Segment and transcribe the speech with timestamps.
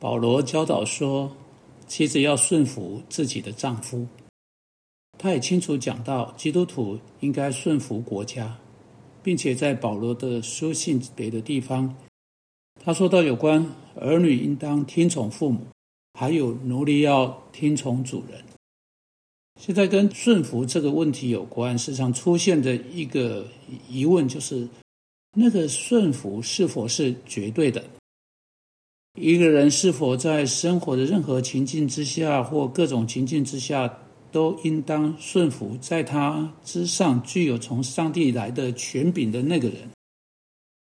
[0.00, 1.30] 保罗教导说，
[1.86, 4.06] 妻子要顺服自己的丈夫。
[5.18, 8.58] 他也清楚讲到，基督徒应该顺服国家，
[9.22, 11.94] 并且在保罗的书信别的地方，
[12.82, 15.66] 他说到有关儿女应当听从父母，
[16.18, 18.42] 还有奴隶要听从主人。
[19.60, 23.46] 现在跟顺服这个问题有关，时常出现的一个
[23.86, 24.66] 疑问就是：
[25.36, 27.84] 那个顺服是否是绝对的？
[29.20, 33.98] 一个人是否在生活的任何情境之下，或各种情境之下，
[34.32, 39.88] 都应当顺服在他之上具有从上帝来的权柄的那个人？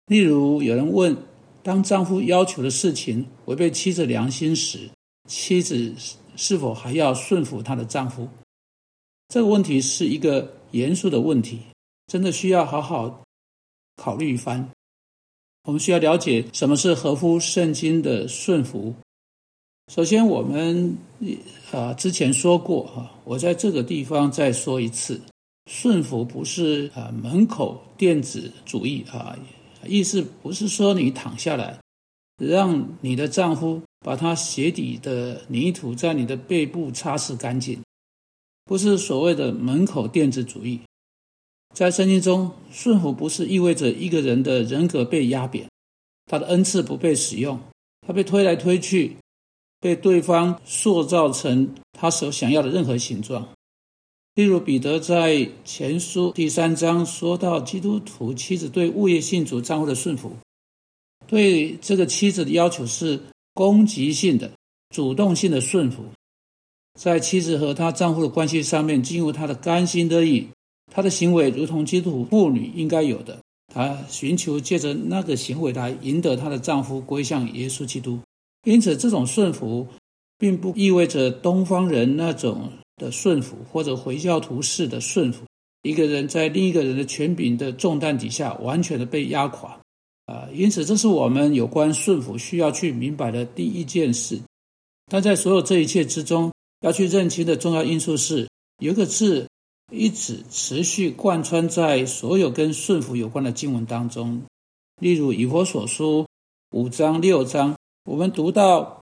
[0.08, 1.16] 例如，有人问：
[1.62, 4.90] 当丈夫要求的事情违背妻子良心时，
[5.28, 5.94] 妻子
[6.36, 8.28] 是否还要顺服她的丈夫？
[9.28, 11.60] 这个问题是一个严肃的问题，
[12.08, 13.24] 真的需要好好
[13.98, 14.70] 考虑一番。
[15.64, 18.94] 我们需要了解什么是合乎圣经的顺服。
[19.94, 20.98] 首先，我们
[21.72, 25.22] 啊之前说过哈，我在这个地方再说一次，
[25.70, 29.38] 顺服不是啊门口电子主义啊，
[29.86, 31.78] 意思不是说你躺下来，
[32.38, 37.80] 让你的丈夫把他鞋底的泥土在你的背部擦拭干净。
[38.66, 40.80] 不是所谓的门口电子主义，
[41.74, 45.68] 在圣经中，顺服不是意味着一个人的人格被压扁，
[46.26, 47.60] 他的恩赐不被使用，
[48.06, 49.16] 他被推来推去，
[49.80, 53.48] 被对方塑造成他所想要的任何形状。
[54.36, 60.32] 例如，彼得在前书第三章说到，基督徒妻子对物业信主丈夫的顺服，
[61.28, 63.20] 对这个妻子的要求是
[63.54, 64.52] 攻击性的、
[64.96, 66.06] 主动性的顺服。
[67.00, 70.48] 在妻子和她丈夫的关系上面，进入她的甘心乐意，
[70.94, 73.40] 她的行为如同基督徒妇女应该有的。
[73.74, 78.20] 她寻求借着那个行为来赢得她的丈夫归向耶稣基督。
[78.66, 79.88] 因此，这种顺服
[80.38, 85.44] 并不意味着东方人那种的顺服，或者回教徒式的顺服。
[85.84, 89.80] 一个人在另一个人的权柄的重担底下，完全的被压垮。
[90.26, 94.40] 啊，因此，这是我们有关顺服需要去明白的第一件事。
[95.10, 96.52] 但在所有这一切之中，
[96.82, 98.48] 要去认清的重要因素是，
[98.80, 99.48] 有个字
[99.92, 104.42] 一直持续贯穿在所有跟顺服有关的经文当中。
[105.00, 106.26] 例如以佛所书
[106.72, 107.76] 五章六章，
[108.06, 109.02] 我们读到，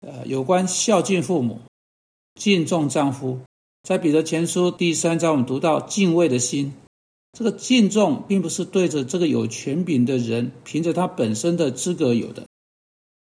[0.00, 1.60] 呃，有关孝敬父母、
[2.34, 3.40] 敬重丈夫。
[3.82, 6.72] 在彼得前书第三章，我们读到敬畏的心。
[7.32, 12.46] 这个敬重并不是对着这个有权柄的人，凭着他本身的资格有的，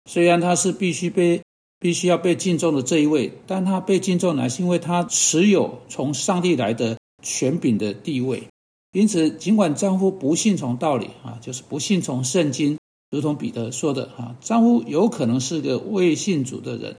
[0.05, 1.41] 虽然他是必须被。
[1.77, 8.47] 必须要被敬重的这一位，但他被敬重乃是因为他持有从上帝来的权柄的地位。
[8.93, 12.77] 因此，尽管丈夫不信从道理啊，就是不信从圣经，
[13.09, 16.95] 如同彼得说的啊，丈夫有可能是个未信主的人，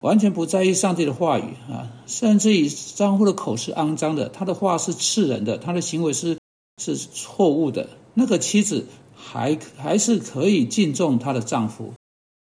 [0.00, 6.36] 完全不在意上帝的话语啊，甚至于丈夫的口是肮脏的，他的话是刺人的，他的行为是
[6.76, 7.88] 是错误的。
[8.14, 11.94] 那个妻子还还是可以敬重她的丈夫，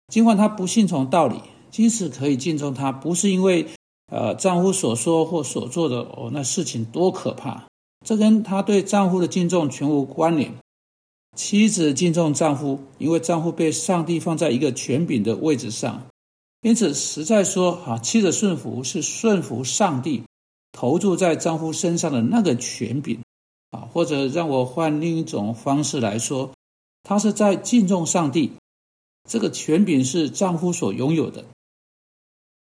[0.08, 1.40] 尽管她不信从道理。
[1.70, 3.68] 即使可以敬重他，不是因为，
[4.10, 7.64] 呃，丈夫所说或所做的哦，那事情多可怕，
[8.04, 10.52] 这跟她对丈夫的敬重全无关联。
[11.36, 16.08] 妻子敬重丈夫，因为丈夫被上帝放在一个权柄的位置上，
[16.60, 20.24] 因此实在说啊，妻子顺服是顺服上帝
[20.72, 23.20] 投注在丈夫身上的那个权柄
[23.70, 26.50] 啊，或者让我换另一种方式来说，
[27.04, 28.50] 她是在敬重上帝，
[29.28, 31.44] 这个权柄是丈夫所拥有的。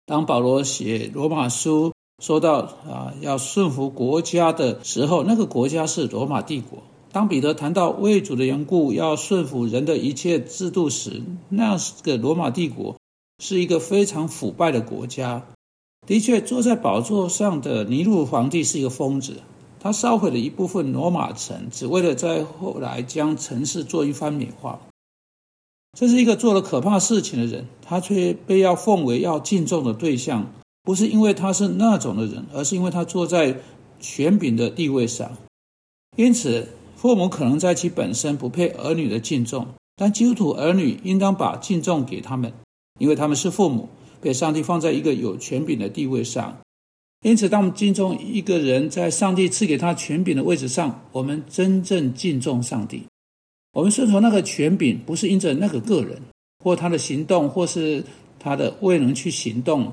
[0.09, 6.79] 当保罗写罗马书说到啊要顺服国家的时候，那个国家是罗马帝国。
[7.11, 12.95] 当彼得谈到为主的缘故要顺服人的一切制度时，那个罗马帝国
[13.37, 15.45] 是一个非常腐败的国家。
[16.07, 19.35] 的确，坐在宝座上的尼禄皇帝是一个疯子，
[19.79, 24.79] 他烧毁了一部分罗马城，只为了在后来将城市做一番美化。
[25.97, 30.53] 这是一个做了可怕事情的人，他却被要奉为要敬重的对象，
[30.83, 33.57] 不是因为他是那种的人，而是因为他坐在
[33.99, 35.31] 权柄的地位上。
[36.15, 42.53] 因此，父母可能在其本身不配儿女的敬重，但基督徒儿女应当把敬重给他们，
[42.99, 43.89] 因为他们是父母，
[44.21, 46.57] 被上帝放在一个有权柄的地位上。
[47.23, 53.03] 因此，当我们敬重一个人在上帝赐给他权柄的位置上，我们真正敬重上帝。
[53.73, 56.19] 我们顺从那个权柄，不是因着那个个人
[56.63, 58.03] 或他的行动，或是
[58.39, 59.91] 他的未能去行动。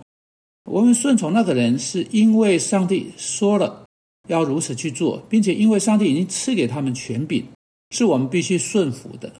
[0.70, 3.84] 我们顺从那个人，是因为上帝说了
[4.28, 7.44] 要如此去做，并且因为上帝已经赐给他们权柄，
[7.90, 9.32] 是我们必须顺服的。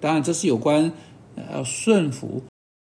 [0.00, 0.92] 当然，这是有关
[1.50, 2.42] 要顺服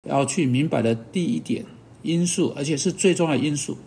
[0.09, 1.63] 要去明白的第一点
[2.01, 3.77] 因素，而且是最重要的因素。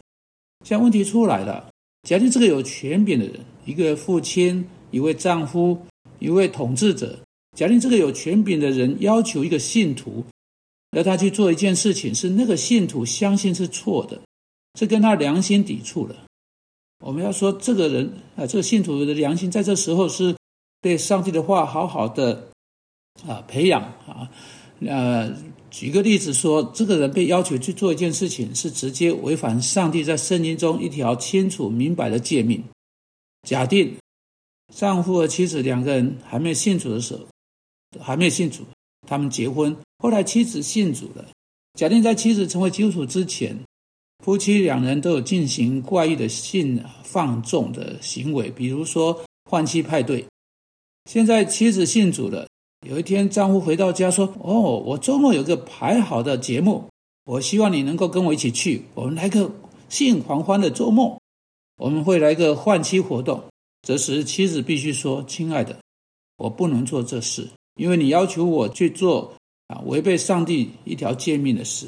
[0.64, 1.68] 像问题出来了，
[2.08, 5.78] 假定这个有权柄的人，一个父亲，一位丈夫，
[6.24, 7.18] 一位统治者，
[7.56, 10.24] 假定这个有权柄的人要求一个信徒，
[10.92, 14.20] 要他去做一件事情，是那个信徒相信是错的，
[14.78, 16.16] 是跟他良心抵触的。
[17.04, 20.34] 我们要说，这个人啊，这个信徒的良心在这时候是
[20.80, 22.48] 被上帝的话好好的
[23.26, 24.30] 啊培养啊。
[24.80, 25.30] 呃，
[25.70, 32.62] 举个例子说，这个人被要求去做一件事情，是直接违反上帝在圣经中一条清楚明白的诫命。
[33.46, 33.94] 假定
[34.72, 37.26] 丈夫和妻子两个人还没有信主的时候，
[38.00, 38.62] 还没有信主，
[39.06, 41.24] 他们结婚，后来妻子信主了。
[41.74, 43.58] 假定在妻子成为基督徒之前。
[44.24, 49.20] 夫妻两人都有进行怪异的性放纵的行为，比如说
[49.50, 50.24] 换妻派对。
[51.10, 52.48] 现在妻子信主了，
[52.88, 56.88] 有一天丈夫回到家说：“哦，我周末有个排好的节目，
[57.26, 59.52] 我希望你能够跟我一起去，我们来个
[59.90, 61.20] 性狂欢的周末，
[61.76, 63.42] 我们会来个换妻活动。”
[63.84, 65.78] 这时妻子必须说：“亲爱的，
[66.38, 67.46] 我不能做这事，
[67.76, 69.34] 因为你要求我去做
[69.68, 71.86] 啊违背上帝一条诫命的事。”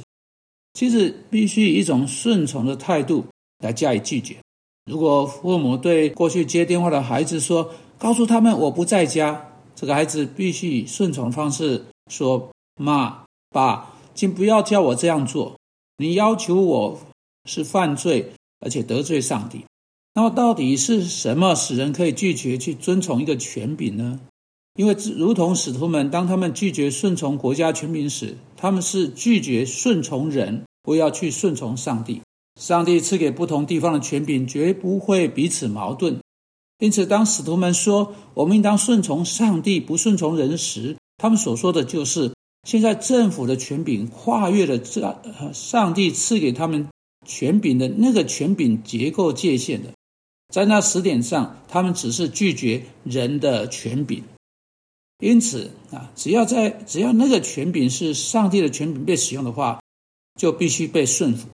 [0.74, 3.24] 妻子必须以一种顺从的态度
[3.58, 4.36] 来加以拒绝。
[4.84, 15.56] 如果父母对过去接电话的孩子说：“告诉他们我不在家”，这个孩子必须以顺从方式说：“妈、爸，请不要叫我这样做。
[15.96, 17.00] 你要求我
[17.46, 19.64] 是犯罪，而且得罪上帝。
[20.16, 24.18] 那么，到底是什么使人可以拒绝去遵从一个权柄呢？
[24.74, 32.22] 因为如同使徒们，当他们拒绝顺从国家权柄时，他们是拒绝顺从人。”不要去顺从上帝。
[32.60, 36.20] 上帝赐给不同地方的权柄，绝不会彼此矛盾。
[36.78, 42.32] 因此，当使徒们说我们应当顺从上帝，不顺从人时，他们所说的就是：
[42.62, 45.20] 现在政府的权柄跨越了这
[45.52, 46.86] 上帝赐给他们
[47.26, 49.92] 权柄的那个权柄结构界限的。
[50.56, 54.24] 在那时点上，他们只是拒绝人的权柄。
[55.18, 59.80] 因此啊，只要在只要那个权柄是上帝的权柄被使用的话。
[60.38, 61.48] 就必须被顺服。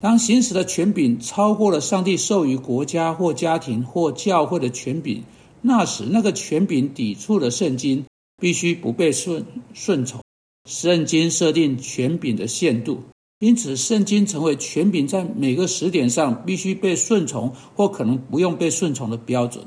[0.00, 5.22] 当行使的权柄超过了上帝授予国家或家庭或教会的权柄，
[5.62, 8.04] 那时那个权柄抵触了圣经，
[8.36, 10.22] 必须不被顺顺从。
[10.68, 13.04] 圣经设定权柄的限度，
[13.38, 19.66] 因此圣经成为权柄在每个时点上必须被顺从或可能不用被顺从的标准。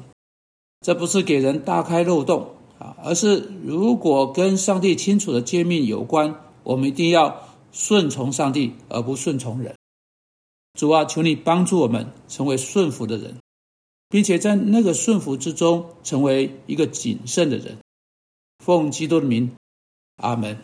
[0.81, 7.48] 这不是给人大开漏洞啊，而是如果跟上帝清楚的诫命有关，我们一定要。
[7.71, 9.75] 顺从上帝而不顺从人，
[10.74, 13.38] 主啊，求你帮助我们成为顺服的人，
[14.10, 17.77] 并且在那个顺服之中成为一个谨慎的人。
[18.57, 19.51] 奉基督的名，
[20.15, 20.57] 阿门。